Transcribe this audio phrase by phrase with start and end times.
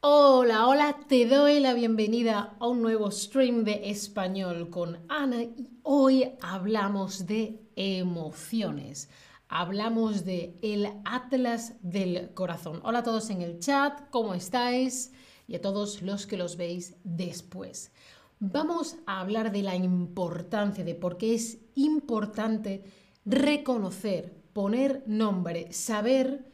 [0.00, 5.68] Hola, hola, te doy la bienvenida a un nuevo stream de español con Ana y
[5.82, 9.10] hoy hablamos de emociones.
[9.48, 12.80] Hablamos de el Atlas del Corazón.
[12.84, 15.12] Hola a todos en el chat, ¿cómo estáis?
[15.46, 17.92] Y a todos los que los veis después.
[18.40, 22.82] Vamos a hablar de la importancia, de por qué es importante
[23.28, 26.50] reconocer, poner nombre, saber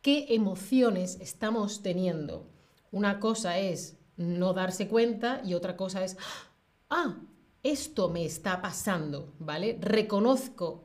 [0.00, 2.46] qué emociones estamos teniendo.
[2.92, 6.16] Una cosa es no darse cuenta y otra cosa es,
[6.88, 7.16] ah,
[7.64, 9.76] esto me está pasando, ¿vale?
[9.80, 10.84] Reconozco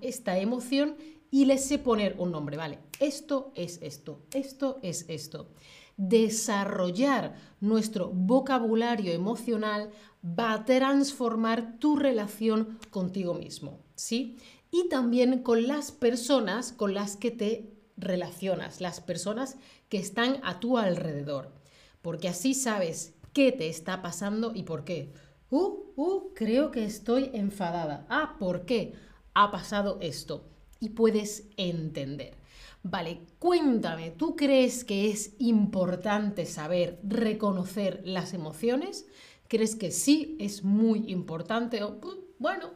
[0.00, 0.96] esta emoción
[1.30, 2.80] y le sé poner un nombre, ¿vale?
[2.98, 5.50] Esto es esto, esto es esto.
[5.96, 9.90] Desarrollar nuestro vocabulario emocional
[10.24, 14.36] va a transformar tu relación contigo mismo, ¿sí?
[14.72, 19.58] Y también con las personas con las que te relacionas, las personas
[19.88, 21.52] que están a tu alrededor,
[22.00, 25.12] porque así sabes qué te está pasando y por qué.
[25.50, 28.06] Uh, uh, creo que estoy enfadada.
[28.08, 28.94] Ah, ¿por qué?
[29.34, 30.48] Ha pasado esto.
[30.80, 32.34] Y puedes entender.
[32.82, 39.06] Vale, cuéntame, ¿tú crees que es importante saber reconocer las emociones?
[39.48, 41.82] ¿Crees que sí es muy importante?
[41.84, 42.70] O, uh, bueno,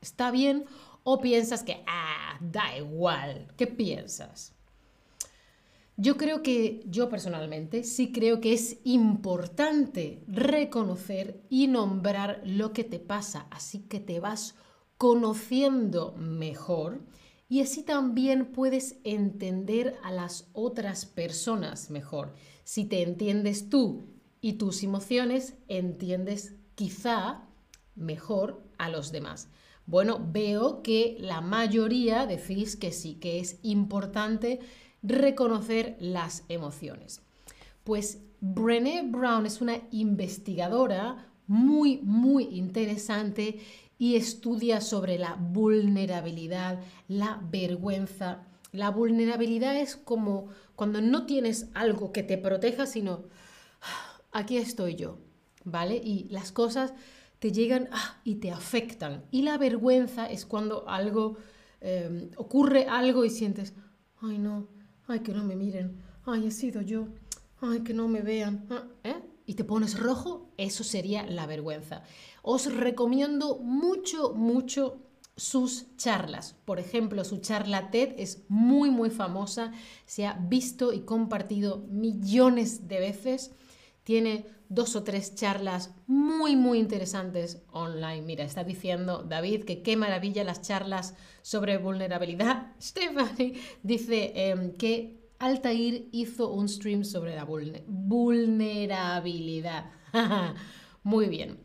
[0.00, 0.64] está bien
[1.04, 3.46] ¿O piensas que, ah, da igual?
[3.56, 4.52] ¿Qué piensas?
[5.96, 12.82] Yo creo que, yo personalmente, sí creo que es importante reconocer y nombrar lo que
[12.82, 14.56] te pasa, así que te vas
[14.98, 17.04] conociendo mejor
[17.48, 22.34] y así también puedes entender a las otras personas mejor.
[22.64, 24.08] Si te entiendes tú
[24.40, 27.46] y tus emociones, entiendes quizá
[27.94, 29.48] mejor a los demás.
[29.86, 34.60] Bueno, veo que la mayoría decís que sí, que es importante
[35.02, 37.20] reconocer las emociones.
[37.84, 43.60] Pues Brené Brown es una investigadora muy, muy interesante
[43.98, 48.46] y estudia sobre la vulnerabilidad, la vergüenza.
[48.72, 53.24] La vulnerabilidad es como cuando no tienes algo que te proteja, sino
[53.82, 55.18] ah, aquí estoy yo,
[55.64, 55.96] ¿vale?
[55.96, 56.94] Y las cosas
[57.44, 59.26] te llegan ah, y te afectan.
[59.30, 61.36] Y la vergüenza es cuando algo
[61.82, 63.74] em, ocurre algo y sientes,
[64.22, 64.66] ay no,
[65.08, 67.08] ay que no me miren, ay he sido yo,
[67.60, 68.66] ay que no me vean,
[69.02, 69.16] ¿eh?
[69.44, 72.02] y te pones rojo, eso sería la vergüenza.
[72.40, 75.02] Os recomiendo mucho, mucho
[75.36, 76.56] sus charlas.
[76.64, 79.70] Por ejemplo, su charla TED es muy, muy famosa,
[80.06, 83.50] se ha visto y compartido millones de veces.
[84.04, 88.22] Tiene dos o tres charlas muy, muy interesantes online.
[88.22, 92.72] Mira, está diciendo David que qué maravilla las charlas sobre vulnerabilidad.
[92.80, 99.90] Stephanie dice em, que Altair hizo un stream sobre la vulnerabilidad.
[101.02, 101.58] muy bien.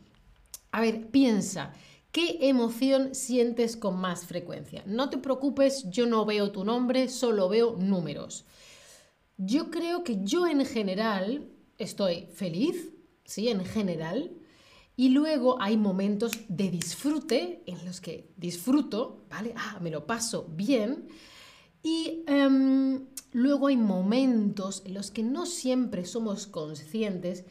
[0.71, 1.73] A ver, piensa.
[2.11, 4.81] ¿Qué emoción sientes con más frecuencia?
[4.87, 8.45] No te preocupes, yo no veo tu nombre, solo veo números.
[9.37, 11.47] Yo creo que yo en general
[11.79, 12.91] estoy feliz,
[13.25, 13.49] ¿sí?
[13.49, 14.31] En general.
[14.95, 19.53] Y luego hay momentos de disfrute en los que disfruto, ¿vale?
[19.55, 21.07] Ah, me lo paso bien.
[21.81, 27.45] Y em, luego hay momentos en los que no siempre somos conscientes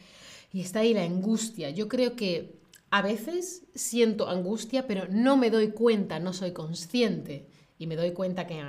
[0.52, 1.70] y está ahí la angustia.
[1.70, 2.58] Yo creo que
[2.90, 7.48] a veces siento angustia, pero no me doy cuenta, no soy consciente.
[7.78, 8.62] Y me doy cuenta que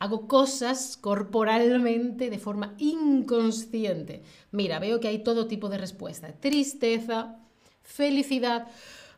[0.00, 4.22] hago cosas corporalmente de forma inconsciente.
[4.50, 6.32] Mira, veo que hay todo tipo de respuesta.
[6.32, 7.36] Tristeza,
[7.82, 8.66] felicidad,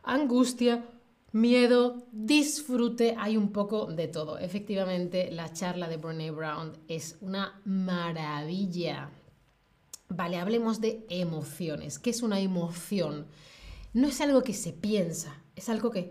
[0.02, 0.84] angustia,
[1.30, 4.38] miedo, disfrute, hay un poco de todo.
[4.38, 9.08] Efectivamente, la charla de Brené Brown es una maravilla.
[10.08, 12.00] Vale, hablemos de emociones.
[12.00, 13.28] ¿Qué es una emoción?
[13.94, 16.10] No es algo que se piensa, es algo que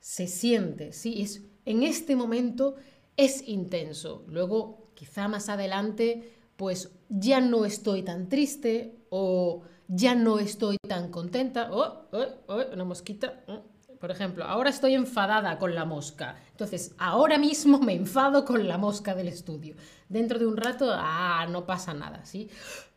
[0.00, 1.20] se siente, ¿sí?
[1.20, 2.76] Es en este momento
[3.18, 4.24] es intenso.
[4.28, 11.10] Luego, quizá más adelante, pues ya no estoy tan triste o ya no estoy tan
[11.10, 11.68] contenta.
[11.70, 13.44] Oh, oh, oh, una mosquita.
[13.46, 13.98] Mm.
[13.98, 16.36] Por ejemplo, ahora estoy enfadada con la mosca.
[16.52, 19.74] Entonces, ahora mismo me enfado con la mosca del estudio.
[20.08, 22.48] Dentro de un rato, ah, no pasa nada, ¿sí?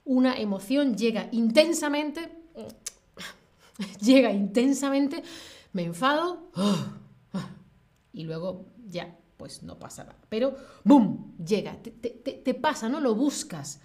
[0.05, 2.29] Una emoción llega intensamente,
[4.01, 5.23] llega intensamente,
[5.73, 6.51] me enfado,
[8.13, 10.19] y luego ya pues no pasa nada.
[10.29, 11.33] Pero, ¡boom!
[11.43, 12.99] Llega, te, pasa, ¿no?
[12.99, 13.81] Lo buscas,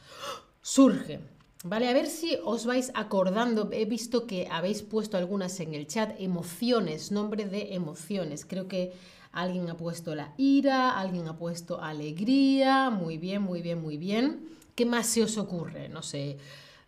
[0.61, 1.19] surge.
[1.65, 3.71] Vale, a ver si os vais acordando.
[3.73, 6.15] He visto que habéis puesto algunas en el chat.
[6.19, 8.45] Emociones, nombre de emociones.
[8.45, 8.93] Creo que
[9.33, 12.91] alguien ha puesto la ira, alguien ha puesto alegría.
[12.91, 14.47] Muy bien, muy bien, muy bien.
[14.75, 15.89] ¿Qué más se os ocurre?
[15.89, 16.37] No sé.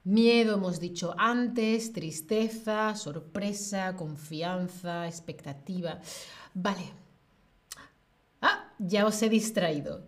[0.04, 6.02] Miedo hemos dicho antes, tristeza, sorpresa, confianza, expectativa.
[6.52, 7.07] Vale.
[8.78, 10.06] Ya os he distraído.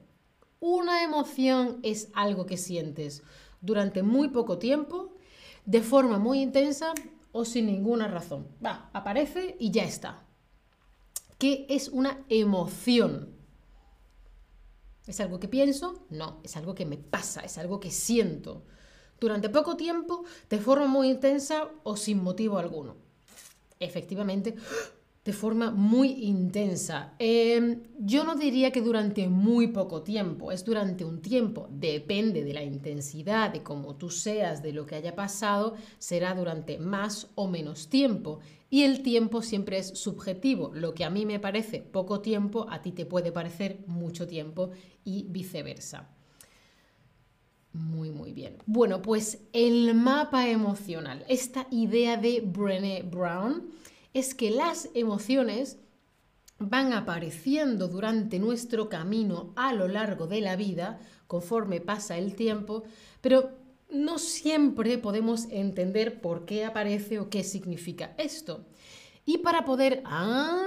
[0.60, 3.22] Una emoción es algo que sientes
[3.60, 5.12] durante muy poco tiempo,
[5.64, 6.92] de forma muy intensa
[7.32, 8.46] o sin ninguna razón.
[8.64, 10.24] Va, aparece y ya está.
[11.38, 13.34] ¿Qué es una emoción?
[15.06, 16.04] ¿Es algo que pienso?
[16.10, 18.64] No, es algo que me pasa, es algo que siento
[19.18, 22.96] durante poco tiempo, de forma muy intensa o sin motivo alguno.
[23.78, 24.56] Efectivamente,
[25.24, 27.14] de forma muy intensa.
[27.18, 31.68] Em, yo no diría que durante muy poco tiempo, es durante un tiempo.
[31.70, 36.78] Depende de la intensidad, de cómo tú seas, de lo que haya pasado, será durante
[36.78, 38.40] más o menos tiempo.
[38.70, 40.70] Y el tiempo siempre es subjetivo.
[40.74, 44.70] Lo que a mí me parece poco tiempo, a ti te puede parecer mucho tiempo
[45.04, 46.08] y viceversa.
[47.72, 48.56] Muy, muy bien.
[48.66, 53.70] Bueno, pues el mapa emocional, esta idea de Brené Brown
[54.14, 55.78] es que las emociones
[56.58, 62.82] van apareciendo durante nuestro camino a lo largo de la vida, conforme pasa el tiempo,
[63.20, 63.50] pero
[63.90, 68.66] no siempre podemos entender por qué aparece o qué significa esto.
[69.24, 70.66] Y para poder ah,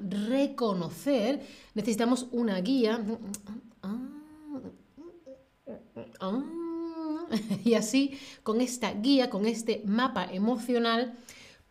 [0.00, 1.40] reconocer,
[1.74, 3.04] necesitamos una guía.
[6.20, 6.42] Ah,
[7.64, 11.14] y así, con esta guía, con este mapa emocional,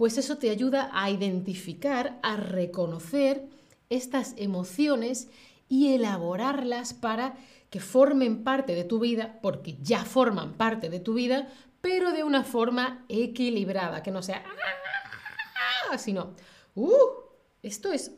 [0.01, 3.45] pues eso te ayuda a identificar, a reconocer
[3.91, 5.29] estas emociones
[5.69, 7.35] y elaborarlas para
[7.69, 11.49] que formen parte de tu vida, porque ya forman parte de tu vida,
[11.81, 14.43] pero de una forma equilibrada, que no sea
[15.91, 16.33] ah", sino,
[16.73, 16.97] uh,
[17.61, 18.11] esto es,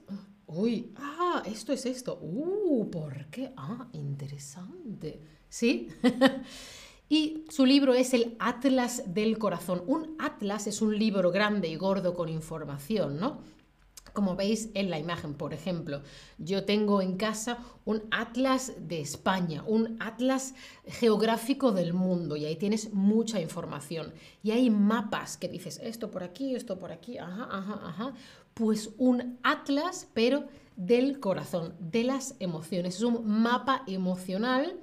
[0.48, 3.52] uy, ah, esto es esto, uh, ¿por qué?
[3.58, 5.20] Ah, interesante.
[5.54, 5.90] ¿sí?
[7.10, 9.84] y su libro es el Atlas del Corazón.
[9.88, 13.42] Un atlas es un libro grande y gordo con información, ¿no?
[14.14, 16.02] Como veis en la imagen, por ejemplo,
[16.38, 20.54] yo tengo en casa un atlas de España, un atlas
[20.86, 24.14] geográfico del mundo y ahí tienes mucha información.
[24.44, 28.14] Y hay mapas que dices, esto por aquí, esto por aquí, ajá, ajá, ajá.
[28.54, 30.46] Pues un atlas, pero
[30.76, 32.96] del corazón, de las emociones.
[32.98, 34.80] Es un mapa emocional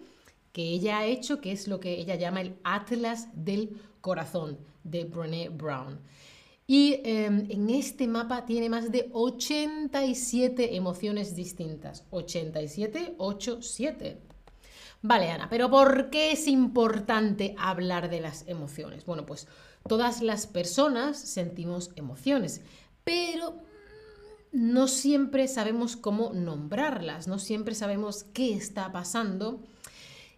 [0.53, 5.05] que ella ha hecho, que es lo que ella llama el Atlas del Corazón de
[5.05, 6.01] Brené Brown.
[6.67, 12.05] Y em, en este mapa tiene más de 87 emociones distintas.
[12.11, 14.21] 87, 8, 7.
[15.03, 19.05] Vale, Ana, pero ¿por qué es importante hablar de las emociones?
[19.07, 19.49] Bueno, pues
[19.89, 22.61] todas las personas sentimos emociones,
[23.03, 23.57] pero
[24.53, 29.61] no siempre sabemos cómo nombrarlas, no siempre sabemos qué está pasando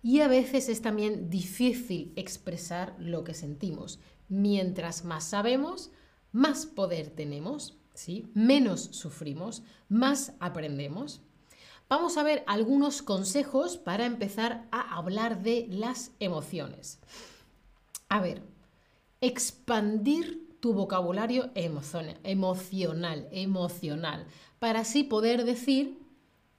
[0.03, 4.01] y a veces es también difícil expresar lo que sentimos.
[4.29, 5.93] Mientras más sabemos,
[6.33, 8.29] más poder tenemos, ¿sí?
[8.35, 11.23] menos sufrimos, más aprendemos.
[11.89, 16.99] Vamos a ver algunos consejos para empezar a hablar de las emociones.
[18.09, 18.43] A ver,
[19.21, 24.27] expandir tu vocabulario emocional, emocional,
[24.59, 25.99] para así poder decir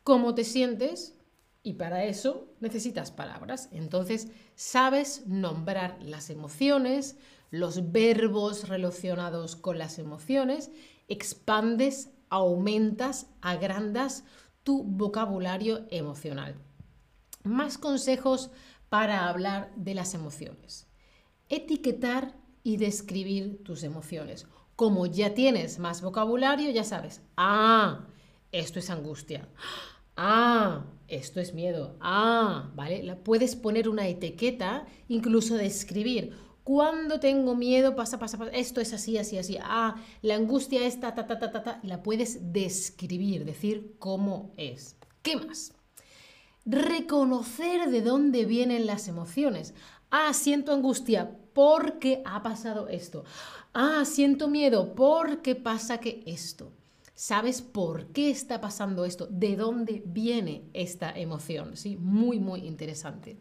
[0.03, 1.15] cómo te sientes
[1.63, 3.69] y para eso necesitas palabras.
[3.71, 7.17] Entonces, sabes nombrar las emociones,
[7.49, 10.71] los verbos relacionados con las emociones,
[11.07, 14.25] expandes, aumentas, agrandas
[14.63, 16.55] tu vocabulario emocional.
[17.43, 18.51] Más consejos
[18.89, 20.87] para hablar de las emociones.
[21.49, 24.47] Etiquetar y describir tus emociones.
[24.75, 28.07] Como ya tienes más vocabulario, ya sabes, ah,
[28.51, 29.47] esto es angustia.
[30.15, 31.95] Ah, esto es miedo.
[31.99, 33.03] Ah, ¿vale?
[33.03, 36.33] La puedes poner una etiqueta, incluso describir.
[36.63, 38.51] Cuando tengo miedo, pasa, pasa, pasa.
[38.51, 39.57] Esto es así, así, así.
[39.61, 41.79] Ah, la angustia es ta, ta, ta, ta, ta, ta.
[41.83, 44.95] La puedes describir, decir cómo es.
[45.21, 45.73] ¿Qué más?
[46.65, 49.73] Reconocer de dónde vienen las emociones.
[50.09, 53.25] Ah, siento angustia porque ha pasado esto.
[53.73, 56.71] Ah, siento miedo porque pasa que esto
[57.15, 61.97] sabes por qué está pasando esto, de dónde viene esta emoción, ¿sí?
[61.97, 63.37] Muy, muy interesante.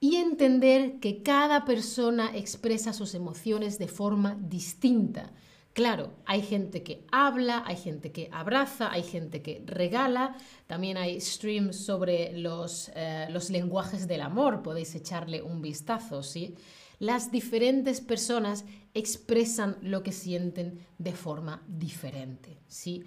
[0.00, 5.32] Y entender que cada persona expresa sus emociones de forma distinta.
[5.74, 11.18] Claro, hay gente que habla, hay gente que abraza, hay gente que regala, también hay
[11.20, 16.54] streams sobre los, eh, los lenguajes del amor, podéis echarle un vistazo, ¿sí?
[17.02, 23.02] Las diferentes personas expresan lo que sienten de forma diferente, ¿sí?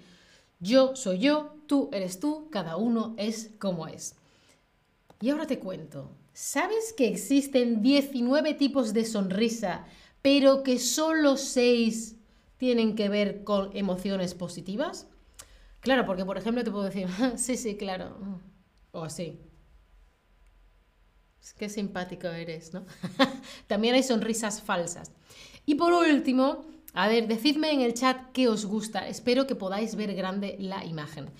[0.60, 4.14] Yo soy yo, tú eres tú, cada uno es como es.
[5.18, 9.86] Y ahora te cuento, ¿sabes que existen 19 tipos de sonrisa,
[10.20, 12.16] pero que solo 6
[12.58, 15.06] tienen que ver con emociones positivas?
[15.80, 18.14] Claro, porque por ejemplo te puedo decir, sí, sí, claro,
[18.92, 19.40] o así.
[21.54, 22.84] Qué simpático eres, ¿no?
[23.66, 25.12] También hay sonrisas falsas.
[25.64, 29.06] Y por último, a ver, decidme en el chat qué os gusta.
[29.08, 31.30] Espero que podáis ver grande la imagen.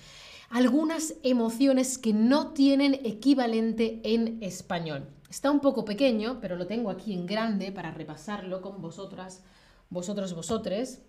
[0.49, 5.07] Algunas emociones que no tienen equivalente en español.
[5.29, 9.43] Está un poco pequeño, pero lo tengo aquí en grande para repasarlo con vosotras,
[9.89, 11.01] vosotros, vosotres.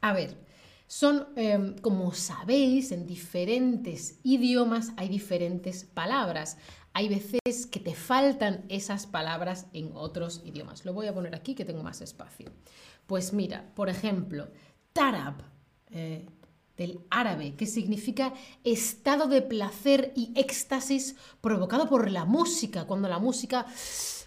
[0.00, 0.36] A ver,
[0.86, 6.58] son, em, como sabéis, en diferentes idiomas hay diferentes palabras.
[6.92, 10.84] Hay veces que te faltan esas palabras en otros idiomas.
[10.84, 12.50] Lo voy a poner aquí que tengo más espacio.
[13.06, 14.48] Pues mira, por ejemplo,
[14.92, 15.42] tarab,
[15.90, 16.26] eh,
[16.76, 18.32] del árabe, que significa
[18.64, 22.86] estado de placer y éxtasis provocado por la música.
[22.86, 23.66] Cuando la música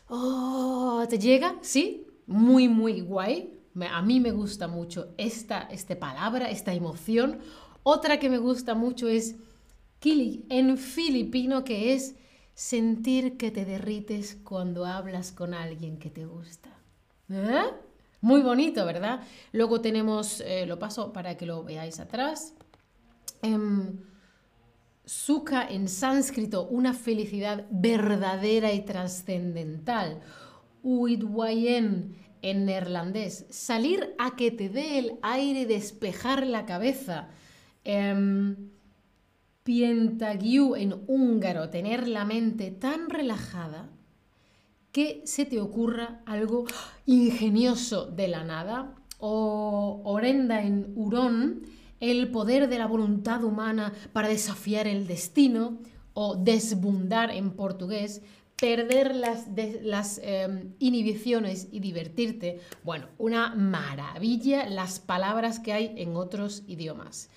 [0.09, 2.05] oh, te llega, ¿sí?
[2.27, 7.39] Muy, muy guay a mí me gusta mucho esta, esta palabra, esta emoción.
[7.81, 9.35] Otra que me gusta mucho es
[9.99, 12.15] kili en filipino, que es
[12.53, 16.69] sentir que te derrites cuando hablas con alguien que te gusta.
[17.29, 17.63] ¿Eh?
[18.21, 19.21] Muy bonito, ¿verdad?
[19.51, 22.53] Luego tenemos, eh, lo paso para que lo veáis atrás.
[23.41, 23.97] Em,
[25.03, 30.21] sukha en sánscrito, una felicidad verdadera y trascendental.
[30.83, 37.29] Uitwayen en neerlandés, salir a que te dé el aire, despejar la cabeza.
[37.83, 38.55] Eh,
[39.63, 43.89] pientagiu en húngaro, tener la mente tan relajada
[44.91, 46.65] que se te ocurra algo
[47.05, 48.95] ingenioso de la nada.
[49.25, 51.63] O orenda en hurón,
[51.99, 55.79] el poder de la voluntad humana para desafiar el destino.
[56.13, 58.21] O desbundar en portugués,
[58.55, 66.63] perder las, em, inhibiciones y divertirte, bueno, una maravilla las palabras que hay en otros
[66.67, 67.29] idiomas.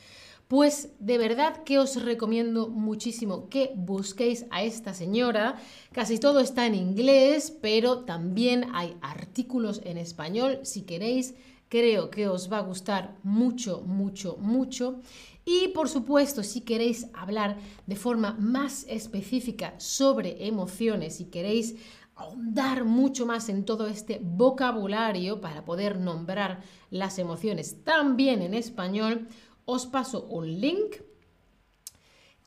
[0.49, 5.57] Pues de verdad que os recomiendo muchísimo que busquéis a esta señora.
[5.91, 11.35] Casi todo está en inglés, pero también hay artículos en español si queréis.
[11.69, 15.01] Creo que os va a gustar mucho, mucho, mucho.
[15.45, 17.57] Y por supuesto, si queréis hablar
[17.89, 21.75] de forma más específica sobre emociones, si queréis
[22.17, 29.29] ahondar mucho más en todo este vocabulario para poder nombrar las emociones también en español,
[29.67, 30.97] os paso un link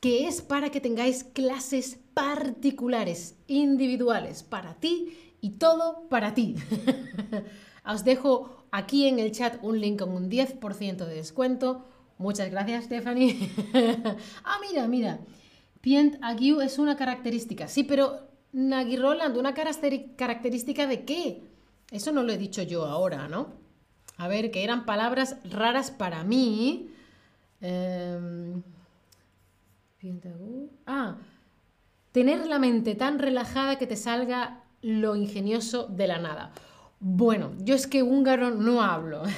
[0.00, 6.56] que es para que tengáis clases particulares, individuales, para ti y todo para ti.
[7.86, 11.86] os dejo aquí en el chat un link con un 10% de descuento
[12.20, 13.50] Muchas gracias, Stephanie.
[14.44, 15.20] ah, mira, mira.
[15.80, 17.66] Pient agiu es una característica.
[17.66, 21.42] Sí, pero Nagui Roland, ¿una característica de qué?
[21.90, 23.54] Eso no lo he dicho yo ahora, ¿no?
[24.18, 26.90] A ver, que eran palabras raras para mí.
[27.60, 28.60] Eh...
[30.86, 31.16] Ah,
[32.12, 36.52] tener la mente tan relajada que te salga lo ingenioso de la nada.
[37.00, 39.22] Bueno, yo es que húngaro no hablo.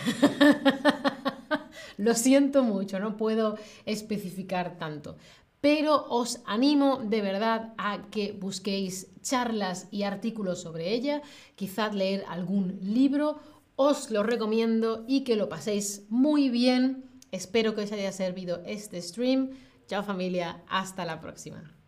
[1.96, 5.16] Lo siento mucho, no puedo especificar tanto.
[5.60, 11.22] Pero os animo de verdad a que busquéis charlas y artículos sobre ella,
[11.54, 13.38] quizás leer algún libro,
[13.76, 17.11] os lo recomiendo y que lo paséis muy bien.
[17.32, 19.50] Espero que os haya servido este stream.
[19.88, 21.81] Chao familia, hasta la próxima.